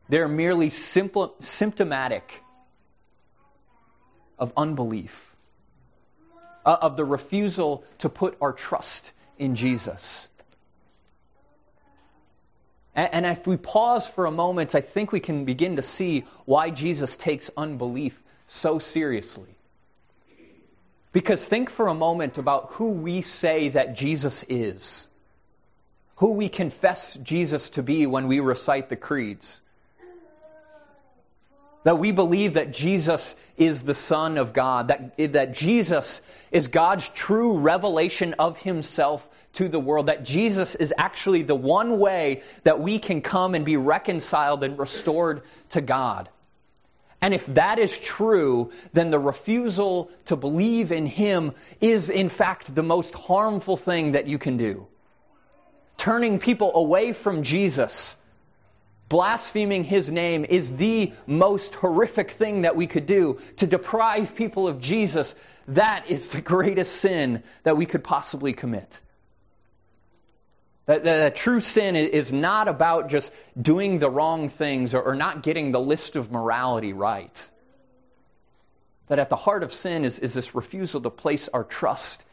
They're 0.08 0.26
merely 0.26 0.70
simple, 0.70 1.34
symptomatic 1.40 2.42
of 4.38 4.54
unbelief, 4.56 5.36
uh, 6.64 6.78
of 6.80 6.96
the 6.96 7.04
refusal 7.04 7.84
to 7.98 8.08
put 8.08 8.38
our 8.40 8.54
trust 8.54 9.12
in 9.36 9.54
Jesus. 9.54 10.29
And, 12.94 13.24
if 13.24 13.46
we 13.46 13.56
pause 13.56 14.06
for 14.06 14.26
a 14.26 14.30
moment, 14.32 14.74
I 14.74 14.80
think 14.80 15.12
we 15.12 15.20
can 15.20 15.44
begin 15.44 15.76
to 15.76 15.82
see 15.82 16.24
why 16.44 16.70
Jesus 16.70 17.16
takes 17.16 17.50
unbelief 17.56 18.20
so 18.48 18.80
seriously. 18.80 19.54
Because 21.12 21.46
think 21.46 21.70
for 21.70 21.88
a 21.88 21.94
moment 21.94 22.38
about 22.38 22.72
who 22.72 22.90
we 22.90 23.22
say 23.22 23.70
that 23.70 23.96
Jesus 23.96 24.44
is, 24.48 25.08
who 26.16 26.32
we 26.32 26.48
confess 26.48 27.14
Jesus 27.14 27.70
to 27.70 27.82
be 27.82 28.06
when 28.06 28.28
we 28.28 28.40
recite 28.40 28.88
the 28.88 28.96
creeds. 28.96 29.60
That 31.84 31.98
we 31.98 32.12
believe 32.12 32.54
that 32.54 32.72
Jesus 32.72 33.34
is 33.56 33.82
the 33.82 33.94
Son 33.94 34.36
of 34.38 34.52
God, 34.52 34.88
that, 34.88 35.32
that 35.32 35.54
Jesus 35.54 36.20
is 36.50 36.68
God's 36.68 37.08
true 37.08 37.58
revelation 37.58 38.34
of 38.38 38.58
Himself 38.58 39.26
to 39.54 39.68
the 39.68 39.80
world, 39.80 40.06
that 40.06 40.24
Jesus 40.24 40.74
is 40.74 40.92
actually 40.96 41.42
the 41.42 41.54
one 41.54 41.98
way 41.98 42.42
that 42.64 42.80
we 42.80 42.98
can 42.98 43.20
come 43.20 43.54
and 43.54 43.64
be 43.64 43.76
reconciled 43.76 44.62
and 44.62 44.78
restored 44.78 45.42
to 45.70 45.80
God. 45.80 46.28
And 47.22 47.34
if 47.34 47.46
that 47.46 47.78
is 47.78 47.98
true, 47.98 48.72
then 48.92 49.10
the 49.10 49.18
refusal 49.18 50.10
to 50.26 50.36
believe 50.36 50.90
in 50.92 51.06
Him 51.06 51.52
is, 51.80 52.08
in 52.08 52.28
fact, 52.28 52.74
the 52.74 52.82
most 52.82 53.14
harmful 53.14 53.76
thing 53.76 54.12
that 54.12 54.26
you 54.26 54.38
can 54.38 54.56
do. 54.56 54.86
Turning 55.98 56.38
people 56.38 56.72
away 56.74 57.12
from 57.12 57.42
Jesus, 57.42 58.16
blaspheming 59.10 59.84
His 59.84 60.10
name, 60.10 60.46
is 60.48 60.74
the 60.74 61.12
most 61.26 61.74
horrific 61.74 62.30
thing 62.30 62.62
that 62.62 62.76
we 62.76 62.86
could 62.86 63.04
do. 63.04 63.40
To 63.58 63.66
deprive 63.66 64.34
people 64.34 64.68
of 64.68 64.80
Jesus, 64.80 65.34
that 65.68 66.08
is 66.08 66.28
the 66.28 66.40
greatest 66.40 66.96
sin 66.96 67.42
that 67.64 67.76
we 67.76 67.84
could 67.84 68.02
possibly 68.02 68.54
commit. 68.54 69.00
That, 70.86 71.04
that, 71.04 71.36
true 71.36 71.60
sin 71.60 71.96
is 71.96 72.32
not 72.32 72.66
about 72.66 73.10
just 73.10 73.30
doing 73.60 73.98
the 73.98 74.10
wrong 74.10 74.48
things 74.48 74.94
or, 74.94 75.02
or 75.02 75.14
not 75.14 75.42
getting 75.42 75.72
the 75.72 75.80
list 75.80 76.16
of 76.16 76.32
morality 76.32 76.92
right. 76.92 77.50
That 79.08 79.18
at 79.18 79.28
the 79.28 79.36
heart 79.36 79.62
of 79.62 79.74
sin 79.74 80.04
is, 80.04 80.18
is 80.18 80.34
this 80.34 80.54
refusal 80.54 81.00
to 81.02 81.10
place 81.10 81.48
our 81.52 81.64
trust 81.64 82.24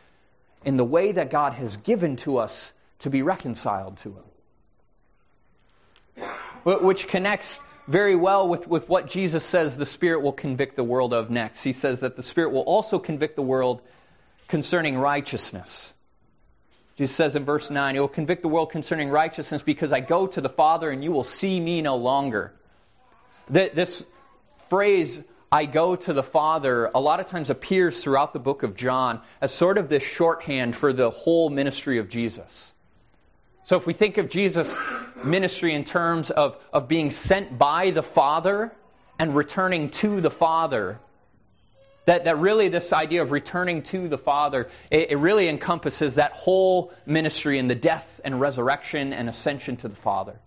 in 0.64 0.78
the 0.78 0.86
way 0.86 1.12
that 1.12 1.30
God 1.30 1.54
has 1.54 1.78
given 1.78 2.16
to 2.18 2.38
us 2.38 2.72
to 3.00 3.10
be 3.10 3.22
reconciled 3.22 3.98
to 3.98 4.10
Him. 4.10 4.24
Which 6.68 7.08
connects 7.08 7.62
very 7.88 8.18
well 8.18 8.50
with, 8.50 8.68
with 8.68 8.90
what 8.90 9.08
Jesus 9.08 9.46
says 9.46 9.78
the 9.78 9.86
Spirit 9.86 10.22
will 10.22 10.34
convict 10.34 10.76
the 10.76 10.84
world 10.84 11.14
of 11.14 11.30
next. 11.30 11.64
He 11.64 11.72
says 11.72 12.02
that 12.02 12.18
the 12.18 12.24
Spirit 12.24 12.52
will 12.52 12.62
also 12.62 13.00
convict 13.00 13.38
the 13.38 13.42
world 13.42 13.82
concerning 14.50 14.98
righteousness. 14.98 15.94
Jesus 16.98 17.16
says 17.16 17.36
in 17.38 17.46
verse 17.46 17.70
9, 17.70 17.96
It 17.96 18.00
will 18.00 18.10
convict 18.10 18.42
the 18.42 18.50
world 18.50 18.72
concerning 18.72 19.10
righteousness 19.10 19.62
because 19.62 19.94
I 19.94 20.02
go 20.02 20.28
to 20.28 20.42
the 20.42 20.50
Father 20.50 20.90
and 20.90 21.02
you 21.04 21.14
will 21.14 21.24
see 21.24 21.58
me 21.58 21.82
no 21.82 21.96
longer. 21.96 22.54
This 23.50 24.04
phrase, 24.70 25.22
I 25.50 25.68
go 25.68 25.96
to 25.96 26.12
the 26.12 26.24
Father, 26.24 26.92
a 26.94 27.00
lot 27.00 27.22
of 27.22 27.28
times 27.28 27.50
appears 27.50 28.04
throughout 28.04 28.34
the 28.34 28.40
book 28.40 28.64
of 28.64 28.76
John 28.76 29.22
as 29.40 29.54
sort 29.54 29.78
of 29.78 29.88
this 29.88 30.04
shorthand 30.04 30.76
for 30.76 30.92
the 30.92 31.12
whole 31.12 31.50
ministry 31.50 32.00
of 32.00 32.10
Jesus. 32.10 32.74
So 33.68 33.76
if 33.76 33.86
we 33.86 33.92
think 33.92 34.18
of 34.18 34.30
Jesus' 34.30 34.78
ministry 35.26 35.74
in 35.74 35.84
terms 35.84 36.30
of, 36.30 36.58
of 36.72 36.88
being 36.88 37.12
sent 37.12 37.58
by 37.58 37.92
the 37.92 38.02
Father 38.02 38.72
and 39.20 39.36
returning 39.36 39.90
to 39.90 40.22
the 40.22 40.32
Father, 40.32 41.00
that, 42.06 42.24
that 42.24 42.38
really 42.38 42.70
this 42.70 42.94
idea 42.94 43.24
of 43.24 43.32
returning 43.32 43.84
to 43.84 44.08
the 44.08 44.18
Father, 44.18 44.70
it, 44.90 45.12
it 45.12 45.18
really 45.18 45.50
encompasses 45.50 46.16
that 46.16 46.32
whole 46.32 46.94
ministry 47.06 47.60
and 47.60 47.70
the 47.70 47.76
death 47.76 48.22
and 48.24 48.40
resurrection 48.40 49.12
and 49.12 49.28
ascension 49.28 49.76
to 49.76 49.90
the 49.90 49.98
Father. 49.98 50.40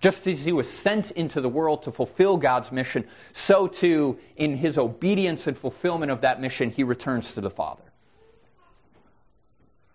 Just 0.00 0.26
as 0.26 0.42
he 0.42 0.52
was 0.52 0.66
sent 0.66 1.10
into 1.10 1.42
the 1.42 1.50
world 1.50 1.82
to 1.82 1.92
fulfill 1.92 2.38
God's 2.38 2.72
mission, 2.72 3.04
so 3.34 3.66
too, 3.66 4.18
in 4.38 4.56
his 4.56 4.78
obedience 4.78 5.46
and 5.46 5.58
fulfillment 5.58 6.10
of 6.10 6.22
that 6.22 6.40
mission, 6.40 6.70
he 6.70 6.82
returns 6.82 7.34
to 7.34 7.42
the 7.42 7.50
Father. 7.50 7.84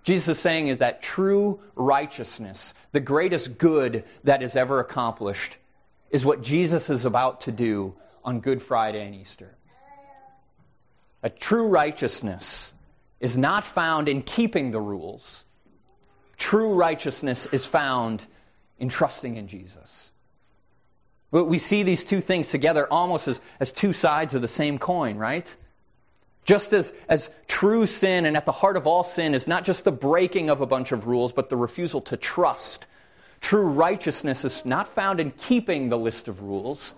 Jesus 0.04 0.38
is 0.38 0.42
saying 0.42 0.68
is 0.68 0.78
that 0.80 1.02
true 1.02 1.60
righteousness, 1.76 2.74
the 2.92 3.00
greatest 3.00 3.58
good 3.58 4.06
that 4.24 4.42
is 4.42 4.56
ever 4.56 4.80
accomplished, 4.80 5.58
is 6.10 6.26
what 6.26 6.42
Jesus 6.42 6.90
is 6.90 7.06
about 7.06 7.42
to 7.42 7.52
do 7.52 7.94
on 8.24 8.40
Good 8.40 8.62
Friday 8.62 9.06
and 9.06 9.16
Easter. 9.16 9.56
A 11.22 11.30
true 11.30 11.68
righteousness 11.68 12.74
is 13.20 13.38
not 13.38 13.66
found 13.66 14.08
in 14.08 14.22
keeping 14.22 14.72
the 14.72 14.80
rules. 14.80 15.44
True 16.38 16.74
righteousness 16.74 17.46
is 17.52 17.66
found 17.66 18.26
in 18.80 18.88
trusting 18.88 19.36
in 19.36 19.48
Jesus. 19.48 20.10
But 21.32 21.46
we 21.46 21.60
see 21.60 21.84
these 21.84 22.04
two 22.04 22.22
things 22.22 22.48
together 22.48 22.88
almost 22.92 23.28
as, 23.28 23.42
as 23.60 23.72
two 23.72 23.94
sides 23.94 24.34
of 24.34 24.42
the 24.42 24.48
same 24.48 24.80
coin, 24.80 25.18
right? 25.18 25.54
Just 26.50 26.74
as, 26.74 26.92
as 27.08 27.30
true 27.46 27.86
sin 27.86 28.26
and 28.26 28.36
at 28.36 28.48
the 28.48 28.52
heart 28.52 28.76
of 28.76 28.88
all 28.88 29.04
sin 29.04 29.36
is 29.36 29.48
not 29.48 29.66
just 29.66 29.84
the 29.84 29.92
breaking 29.92 30.50
of 30.50 30.62
a 30.62 30.66
bunch 30.66 30.92
of 30.92 31.06
rules, 31.06 31.32
but 31.32 31.48
the 31.48 31.56
refusal 31.56 32.02
to 32.10 32.18
trust. 32.18 32.88
True 33.40 33.68
righteousness 33.68 34.44
is 34.44 34.66
not 34.66 34.88
found 34.96 35.20
in 35.20 35.30
keeping 35.30 35.90
the 35.90 35.98
list 35.98 36.28
of 36.28 36.42
rules, 36.42 36.92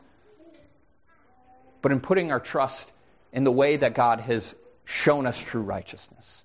but 1.81 1.91
in 1.91 1.99
putting 1.99 2.31
our 2.31 2.39
trust 2.39 2.89
in 3.33 3.43
the 3.43 3.51
way 3.51 3.75
that 3.75 3.93
God 3.93 4.21
has 4.21 4.55
shown 4.85 5.25
us 5.25 5.37
true 5.37 5.63
righteousness. 5.63 6.43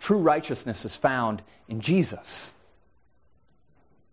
True 0.00 0.18
righteousness 0.18 0.84
is 0.84 0.96
found 0.96 1.42
in 1.68 1.80
Jesus. 1.80 2.52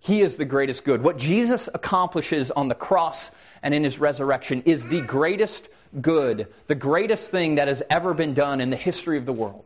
He 0.02 0.22
is 0.22 0.38
the 0.38 0.46
greatest 0.46 0.84
good. 0.84 1.02
What 1.02 1.18
Jesus 1.18 1.68
accomplishes 1.74 2.52
on 2.52 2.68
the 2.68 2.76
cross 2.76 3.32
and 3.64 3.74
in 3.74 3.84
his 3.84 3.98
resurrection 3.98 4.62
is 4.68 4.86
the 4.86 5.02
greatest 5.02 5.68
good, 6.00 6.48
the 6.68 6.76
greatest 6.76 7.30
thing 7.32 7.56
that 7.56 7.68
has 7.68 7.84
ever 7.90 8.14
been 8.14 8.34
done 8.34 8.62
in 8.62 8.70
the 8.70 8.76
history 8.78 9.18
of 9.18 9.26
the 9.26 9.34
world. 9.34 9.66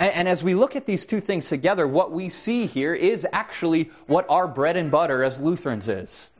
And, 0.00 0.12
and, 0.12 0.28
as 0.28 0.42
we 0.42 0.54
look 0.54 0.76
at 0.76 0.86
these 0.86 1.06
two 1.06 1.20
things 1.20 1.48
together, 1.48 1.86
what 1.86 2.10
we 2.10 2.28
see 2.28 2.66
here 2.66 2.94
is 2.94 3.26
actually 3.32 3.90
what 4.06 4.26
our 4.28 4.48
bread 4.48 4.76
and 4.76 4.90
butter 4.90 5.22
as 5.22 5.38
Lutherans 5.38 5.88
is 5.88 6.30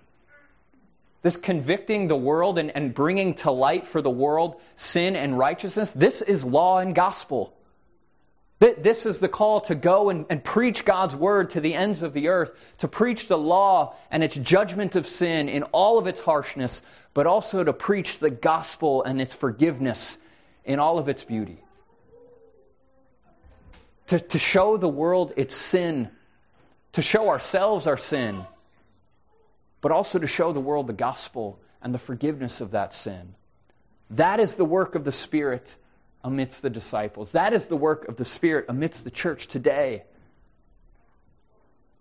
this 1.24 1.36
convicting 1.38 2.06
the 2.06 2.16
world 2.16 2.58
and, 2.58 2.70
and 2.76 2.94
bringing 2.94 3.32
to 3.32 3.50
light 3.50 3.86
for 3.86 4.02
the 4.02 4.10
world 4.10 4.60
sin 4.76 5.16
and 5.16 5.36
righteousness, 5.36 5.90
this 5.94 6.20
is 6.20 6.44
law 6.44 6.78
and 6.78 6.94
gospel. 6.94 7.54
This 8.72 9.04
is 9.04 9.20
the 9.20 9.28
call 9.28 9.60
to 9.62 9.74
go 9.74 10.08
and, 10.08 10.26
and, 10.30 10.42
preach 10.42 10.84
God's 10.84 11.14
word 11.14 11.50
to 11.50 11.60
the 11.60 11.74
ends 11.74 12.02
of 12.02 12.14
the 12.14 12.28
earth, 12.28 12.50
to 12.78 12.88
preach 12.88 13.28
the 13.28 13.36
law 13.36 13.94
and 14.10 14.24
its 14.24 14.34
judgment 14.34 14.96
of 14.96 15.06
sin 15.06 15.50
in 15.50 15.64
all 15.64 15.98
of 15.98 16.06
its 16.06 16.20
harshness, 16.20 16.80
but 17.12 17.26
also 17.26 17.62
to 17.62 17.74
preach 17.74 18.18
the 18.18 18.30
gospel 18.30 19.02
and 19.02 19.20
its 19.20 19.34
forgiveness 19.34 20.16
in 20.64 20.78
all 20.78 20.98
of 20.98 21.08
its 21.08 21.22
beauty. 21.24 21.58
To, 24.06 24.18
to 24.18 24.38
show 24.38 24.78
the 24.78 24.88
world 24.88 25.34
its 25.36 25.54
sin, 25.54 26.08
to 26.92 27.02
show 27.02 27.28
ourselves 27.28 27.86
our 27.86 27.98
sin, 27.98 28.46
but 29.82 29.92
also 29.92 30.18
to 30.18 30.26
show 30.26 30.52
the 30.52 30.60
world 30.60 30.86
the 30.86 30.94
gospel 30.94 31.58
and 31.82 31.92
the 31.92 31.98
forgiveness 31.98 32.62
of 32.62 32.70
that 32.70 32.94
sin. 32.94 33.34
That 34.10 34.40
is 34.40 34.56
the 34.56 34.64
work 34.64 34.94
of 34.94 35.04
the 35.04 35.12
Spirit 35.12 35.74
amidst 36.24 36.62
the 36.62 36.70
disciples. 36.70 37.30
That 37.32 37.52
is 37.52 37.66
the 37.66 37.76
work 37.76 38.08
of 38.08 38.16
the 38.16 38.24
Spirit 38.24 38.64
amidst 38.68 39.04
the 39.04 39.10
church 39.10 39.46
today. 39.46 40.04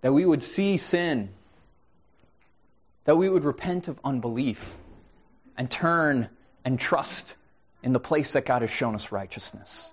That 0.01 0.13
we 0.13 0.25
would 0.25 0.41
see 0.41 0.77
sin, 0.77 1.29
that 3.03 3.17
we 3.17 3.29
would 3.29 3.43
repent 3.43 3.89
of 3.89 3.99
unbelief, 4.03 4.75
and 5.57 5.69
turn 5.69 6.29
and 6.63 6.79
trust 6.79 7.35
in 7.83 7.91
the 7.91 7.99
place 7.99 8.33
that 8.33 8.45
God 8.45 8.61
has 8.61 8.71
shown 8.71 8.95
us 8.95 9.11
righteousness. 9.11 9.91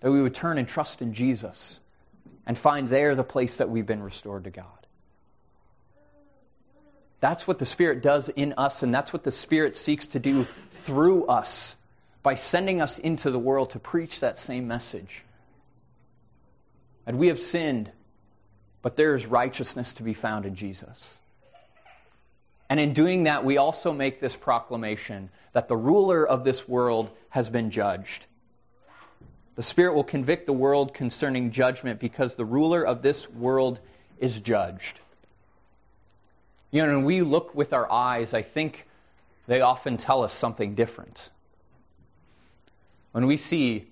That 0.00 0.10
we 0.10 0.20
would 0.20 0.34
turn 0.34 0.58
and 0.58 0.66
trust 0.66 1.00
in 1.00 1.14
Jesus 1.14 1.80
and 2.46 2.58
find 2.58 2.88
there 2.88 3.14
the 3.14 3.24
place 3.24 3.58
that 3.58 3.70
we've 3.70 3.86
been 3.86 4.02
restored 4.02 4.44
to 4.44 4.50
God. 4.50 4.66
That's 7.20 7.46
what 7.46 7.58
the 7.58 7.66
Spirit 7.66 8.02
does 8.02 8.28
in 8.28 8.54
us, 8.58 8.82
and 8.82 8.94
that's 8.94 9.12
what 9.12 9.24
the 9.24 9.32
Spirit 9.32 9.76
seeks 9.76 10.06
to 10.08 10.18
do 10.18 10.46
through 10.84 11.26
us 11.26 11.76
by 12.28 12.34
sending 12.34 12.82
us 12.82 12.98
into 12.98 13.30
the 13.30 13.38
world 13.38 13.70
to 13.70 13.78
preach 13.78 14.20
that 14.20 14.36
same 14.36 14.68
message. 14.68 15.22
And 17.06 17.18
we 17.18 17.28
have 17.28 17.40
sinned, 17.40 17.90
but 18.82 18.96
there 18.96 19.14
is 19.14 19.24
righteousness 19.24 19.94
to 19.94 20.02
be 20.02 20.12
found 20.12 20.44
in 20.44 20.54
Jesus. 20.54 21.16
And 22.68 22.78
in 22.78 22.92
doing 22.92 23.22
that, 23.22 23.46
we 23.46 23.56
also 23.56 23.94
make 23.94 24.20
this 24.20 24.36
proclamation 24.36 25.30
that 25.54 25.68
the 25.68 25.76
ruler 25.78 26.22
of 26.22 26.44
this 26.44 26.68
world 26.68 27.08
has 27.30 27.48
been 27.48 27.70
judged. 27.70 28.26
The 29.56 29.62
Spirit 29.62 29.94
will 29.94 30.04
convict 30.04 30.44
the 30.44 30.52
world 30.52 30.92
concerning 30.92 31.50
judgment 31.50 31.98
because 31.98 32.34
the 32.34 32.44
ruler 32.44 32.84
of 32.86 33.00
this 33.00 33.26
world 33.30 33.78
is 34.18 34.38
judged. 34.38 35.00
You 36.72 36.84
know, 36.84 36.96
when 36.96 37.04
we 37.06 37.22
look 37.22 37.54
with 37.54 37.72
our 37.72 37.90
eyes, 37.90 38.34
I 38.34 38.42
think 38.42 38.86
they 39.46 39.62
often 39.62 39.96
tell 39.96 40.24
us 40.24 40.34
something 40.34 40.74
different. 40.74 41.30
When 43.12 43.26
we 43.26 43.36
see 43.36 43.88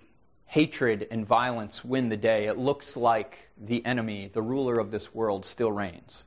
hatred 0.47 1.09
and 1.11 1.27
violence 1.27 1.85
win 1.85 2.09
the 2.09 2.17
day, 2.17 2.47
it 2.47 2.57
looks 2.57 2.97
like 2.97 3.39
the 3.59 3.85
enemy, 3.85 4.31
the 4.33 4.43
ruler 4.43 4.79
of 4.79 4.91
this 4.91 5.15
world, 5.15 5.45
still 5.45 5.73
reigns. 5.73 6.25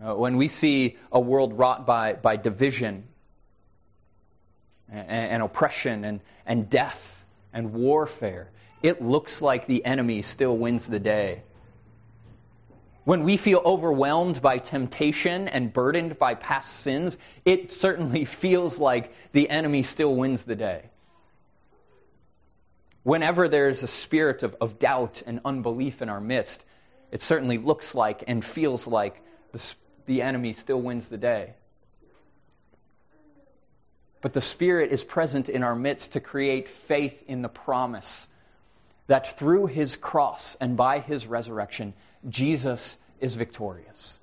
Uh, 0.00 0.14
when 0.14 0.36
we 0.36 0.48
see 0.48 0.96
a 1.10 1.18
world 1.18 1.58
wrought 1.58 1.86
by, 1.86 2.12
by 2.12 2.36
division 2.36 3.04
and, 4.88 5.08
and 5.08 5.42
oppression 5.42 6.04
and, 6.04 6.20
and 6.46 6.70
death 6.70 7.24
and 7.52 7.72
warfare, 7.72 8.50
it 8.82 9.02
looks 9.02 9.42
like 9.42 9.66
the 9.66 9.84
enemy 9.84 10.22
still 10.22 10.56
wins 10.56 10.86
the 10.86 11.00
day. 11.00 11.42
When 13.08 13.24
we 13.24 13.38
feel 13.38 13.62
overwhelmed 13.64 14.42
by 14.42 14.58
temptation 14.58 15.48
and 15.48 15.72
burdened 15.72 16.18
by 16.18 16.34
past 16.34 16.70
sins, 16.80 17.16
it 17.42 17.72
certainly 17.72 18.24
feels 18.42 18.78
like 18.78 19.14
the 19.32 19.48
enemy 19.48 19.82
still 19.82 20.14
wins 20.14 20.42
the 20.42 20.54
day. 20.54 20.82
Whenever 23.04 23.48
there's 23.48 23.82
a 23.82 23.86
spirit 23.86 24.42
of, 24.42 24.56
of 24.60 24.78
doubt 24.78 25.22
and 25.26 25.40
unbelief 25.42 26.02
in 26.02 26.10
our 26.10 26.20
midst, 26.20 26.62
it 27.10 27.22
certainly 27.22 27.56
looks 27.56 27.94
like 27.94 28.24
and 28.26 28.44
feels 28.44 28.86
like 28.86 29.18
the, 29.52 29.72
the 30.04 30.20
enemy 30.20 30.52
still 30.52 30.82
wins 30.82 31.08
the 31.08 31.16
day. 31.16 31.54
But 34.20 34.34
the 34.34 34.42
Spirit 34.42 34.92
is 34.92 35.02
present 35.02 35.48
in 35.48 35.62
our 35.62 35.74
midst 35.74 36.12
to 36.12 36.20
create 36.20 36.68
faith 36.68 37.24
in 37.26 37.40
the 37.40 37.48
promise 37.48 38.28
that 39.06 39.38
through 39.38 39.64
his 39.64 39.96
cross 39.96 40.58
and 40.60 40.76
by 40.76 40.98
his 40.98 41.26
resurrection, 41.26 41.94
Jesus 42.28 42.96
is 43.20 43.34
victorious. 43.34 44.18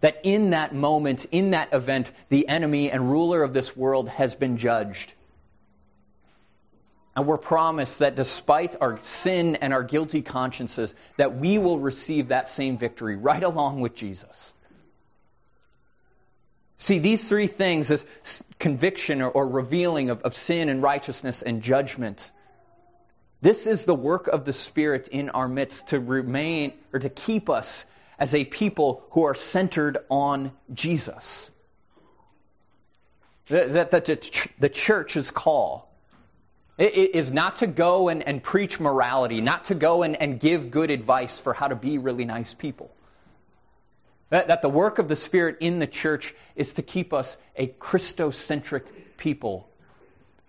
That 0.00 0.20
in 0.22 0.50
that 0.50 0.74
moment, 0.74 1.26
in 1.30 1.52
that 1.52 1.72
event, 1.72 2.12
the 2.28 2.48
enemy 2.48 2.90
and 2.90 3.10
ruler 3.10 3.42
of 3.42 3.52
this 3.52 3.76
world 3.76 4.08
has 4.08 4.34
been 4.34 4.58
judged. 4.58 5.12
And 7.16 7.26
we're 7.26 7.38
promised 7.38 8.00
that 8.00 8.16
despite 8.16 8.76
our 8.80 8.98
sin 9.02 9.56
and 9.56 9.72
our 9.72 9.84
guilty 9.84 10.20
consciences, 10.20 10.94
that 11.16 11.36
we 11.36 11.58
will 11.58 11.78
receive 11.78 12.28
that 12.28 12.48
same 12.48 12.76
victory 12.76 13.16
right 13.16 13.42
along 13.42 13.80
with 13.80 13.94
Jesus. 13.94 14.52
See, 16.78 16.98
these 16.98 17.26
three 17.26 17.46
things, 17.46 17.88
this 17.88 18.42
conviction 18.58 19.22
or, 19.22 19.46
revealing 19.46 20.10
of, 20.10 20.22
of 20.22 20.34
sin 20.34 20.68
and 20.68 20.82
righteousness 20.82 21.40
and 21.40 21.62
judgment, 21.62 22.30
this 23.44 23.66
is 23.66 23.84
the 23.84 23.94
work 23.94 24.26
of 24.26 24.46
the 24.46 24.54
Spirit 24.54 25.08
in 25.08 25.28
our 25.28 25.46
midst 25.46 25.88
to 25.88 26.00
remain 26.00 26.72
or 26.94 26.98
to 26.98 27.10
keep 27.10 27.50
us 27.50 27.84
as 28.18 28.32
a 28.32 28.42
people 28.42 29.04
who 29.10 29.24
are 29.24 29.34
centered 29.34 29.98
on 30.08 30.52
Jesus. 30.72 31.50
That, 33.48 33.90
the 33.90 34.70
church's 34.70 35.30
call 35.30 35.94
is 36.78 37.30
not 37.30 37.56
to 37.56 37.66
go 37.66 38.08
and, 38.08 38.42
preach 38.42 38.80
morality, 38.80 39.42
not 39.42 39.66
to 39.66 39.74
go 39.74 40.04
and, 40.04 40.40
give 40.40 40.70
good 40.70 40.90
advice 40.90 41.38
for 41.38 41.52
how 41.52 41.68
to 41.68 41.76
be 41.76 41.98
really 41.98 42.24
nice 42.24 42.54
people. 42.54 42.90
That 44.30 44.62
the 44.62 44.70
work 44.70 44.98
of 44.98 45.06
the 45.06 45.16
Spirit 45.16 45.58
in 45.60 45.80
the 45.80 45.86
church 45.86 46.34
is 46.56 46.72
to 46.72 46.82
keep 46.82 47.12
us 47.12 47.36
a 47.56 47.66
Christocentric 47.66 48.86
people 49.18 49.68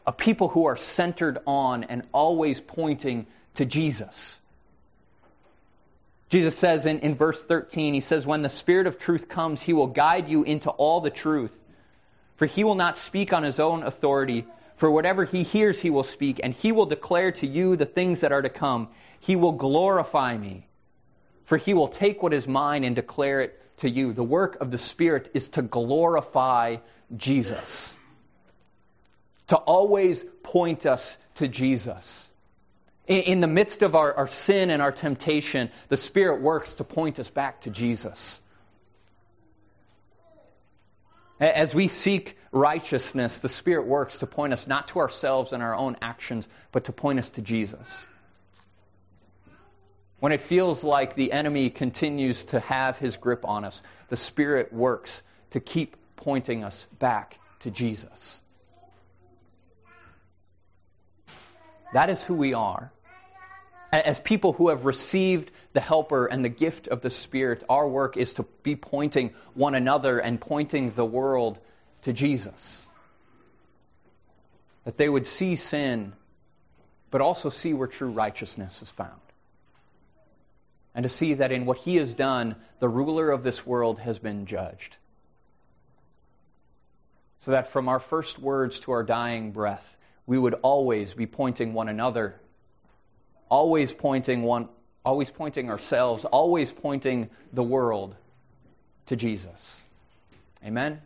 a 0.08 0.14
people 0.14 0.48
who 0.48 0.66
are 0.66 0.76
centered 0.76 1.40
on 1.48 1.84
and 1.86 2.04
always 2.12 2.62
pointing 2.62 3.26
to 3.56 3.66
Jesus. 3.66 4.40
Jesus 6.30 6.58
says 6.58 6.86
in, 6.86 7.00
in 7.00 7.16
verse 7.16 7.44
13, 7.44 7.94
He 7.94 8.00
says, 8.02 8.26
When 8.26 8.42
the 8.42 8.50
Spirit 8.50 8.88
of 8.88 9.00
truth 9.00 9.28
comes, 9.28 9.62
He 9.62 9.74
will 9.74 9.88
guide 9.88 10.30
you 10.30 10.44
into 10.44 10.70
all 10.70 11.02
the 11.02 11.10
truth. 11.10 11.54
For 12.36 12.46
He 12.46 12.64
will 12.64 12.76
not 12.76 12.98
speak 12.98 13.34
on 13.34 13.44
His 13.44 13.60
own 13.60 13.84
authority. 13.84 14.46
For 14.75 14.92
whatever 14.92 15.24
He 15.24 15.44
hears, 15.44 15.79
He 15.79 15.90
will 15.90 16.03
speak, 16.03 16.40
and 16.44 16.53
He 16.53 16.72
will 16.72 16.86
declare 16.86 17.32
to 17.34 17.48
you 17.48 17.75
the 17.75 17.86
things 17.86 18.22
that 18.22 18.32
are 18.32 18.42
to 18.42 18.50
come. 18.50 18.90
He 19.22 19.36
will 19.36 19.53
glorify 19.53 20.38
me. 20.38 20.68
For 21.46 21.58
He 21.58 21.74
will 21.74 21.88
take 21.88 22.22
what 22.22 22.34
is 22.34 22.48
mine 22.48 22.84
and 22.84 22.96
declare 22.96 23.42
it 23.42 23.77
to 23.77 23.90
you. 23.90 24.14
The 24.14 24.24
work 24.24 24.62
of 24.62 24.72
the 24.72 24.77
Spirit 24.77 25.32
is 25.34 25.48
to 25.50 25.62
glorify 25.62 26.77
Jesus 27.16 27.96
to 29.48 29.55
always 29.58 30.24
point 30.44 30.86
us 30.86 31.18
to 31.36 31.48
Jesus. 31.48 32.29
In, 33.08 33.22
in 33.22 33.40
the 33.42 33.48
midst 33.48 33.81
of 33.81 33.96
our, 33.96 34.14
our 34.14 34.27
sin 34.27 34.70
and 34.70 34.81
our 34.81 34.92
temptation, 34.92 35.70
the 35.90 35.98
Spirit 35.98 36.42
works 36.42 36.74
to 36.75 36.84
point 36.84 37.20
us 37.20 37.29
back 37.29 37.62
to 37.62 37.70
Jesus. 37.70 38.40
As 41.40 41.75
we 41.75 41.90
seek 41.90 42.38
righteousness, 42.51 43.40
the 43.40 43.50
Spirit 43.50 43.88
works 43.88 44.20
to 44.20 44.27
point 44.27 44.53
us 44.53 44.68
not 44.68 44.88
to 44.90 45.00
ourselves 45.00 45.51
and 45.51 45.62
our 45.62 45.75
own 45.75 45.98
actions, 46.01 46.48
but 46.72 46.86
to 46.86 46.94
point 46.94 47.20
us 47.20 47.29
to 47.31 47.42
Jesus. 47.42 48.08
When 50.20 50.31
it 50.31 50.40
feels 50.40 50.84
like 50.84 51.16
the 51.16 51.34
enemy 51.34 51.70
continues 51.70 52.46
to 52.46 52.62
have 52.62 52.98
his 52.98 53.18
grip 53.18 53.44
on 53.46 53.66
us, 53.66 53.84
the 54.08 54.16
Spirit 54.16 54.72
works 54.72 55.22
to 55.51 55.60
keep 55.60 55.98
pointing 56.16 56.64
us 56.64 56.88
back 56.98 57.38
to 57.60 57.70
Jesus. 57.70 58.42
That 61.96 62.10
is 62.10 62.22
who 62.22 62.34
we 62.34 62.53
are. 62.53 62.92
As 63.90 64.20
people 64.20 64.51
who 64.51 64.68
have 64.68 64.84
received 64.84 65.50
the 65.72 65.79
helper 65.79 66.25
and 66.25 66.44
the 66.44 66.50
gift 66.50 66.90
of 66.90 67.00
the 67.00 67.10
Spirit, 67.10 67.64
our 67.70 67.88
work 67.88 68.18
is 68.18 68.34
to 68.34 68.44
be 68.64 68.75
pointing 68.75 69.34
one 69.53 69.75
another 69.75 70.20
and 70.20 70.42
pointing 70.42 70.92
the 70.92 71.05
world 71.05 71.58
to 72.01 72.12
Jesus. 72.12 72.86
That 74.84 74.98
they 74.98 75.08
would 75.08 75.25
see 75.25 75.55
sin, 75.55 76.12
but 77.12 77.22
also 77.22 77.50
see 77.50 77.74
where 77.74 77.88
true 77.88 78.10
righteousness 78.12 78.81
is 78.81 78.90
found. 78.90 79.22
And 80.94 81.03
to 81.03 81.10
see 81.10 81.36
that 81.36 81.53
in 81.53 81.66
what 81.66 81.77
he 81.77 81.96
has 81.96 82.14
done, 82.14 82.58
the 82.79 82.90
ruler 82.90 83.31
of 83.31 83.42
this 83.42 83.66
world 83.66 84.00
has 84.00 84.20
been 84.20 84.48
judged. 84.48 84.98
So 87.40 87.51
that 87.51 87.70
from 87.70 87.88
our 87.88 88.01
first 88.01 88.38
words 88.38 88.81
to 88.81 88.92
our 88.92 89.03
dying 89.03 89.53
breath, 89.53 89.96
we 90.27 90.38
would 90.38 90.55
always 90.55 91.14
be 91.14 91.25
pointing 91.25 91.74
one 91.74 91.90
another, 91.90 92.35
always 93.50 93.94
pointing 93.94 94.42
one, 94.44 94.70
always 95.03 95.29
pointing 95.29 95.70
ourselves, 95.70 96.25
always 96.25 96.72
pointing 96.72 97.29
the 97.53 97.64
world 97.64 98.16
to 99.07 99.16
Jesus. 99.16 99.81
Amen. 100.64 101.01